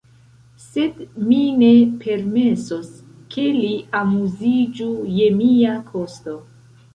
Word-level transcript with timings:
Sed 0.61 1.01
mi 1.25 1.41
ne 1.63 1.69
permesos, 2.05 2.87
ke 3.35 3.45
li 3.59 3.69
amuziĝu 4.01 4.89
je 5.19 5.29
mia 5.43 5.77
kosto! 5.93 6.37